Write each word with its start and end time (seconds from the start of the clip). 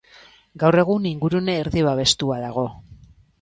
Gaur 0.63 0.77
egun 0.83 1.05
ingurune 1.09 1.59
erdi-babestua 1.65 2.39
dago. 2.47 2.65